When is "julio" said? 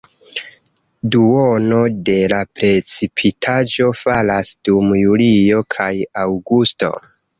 5.03-5.61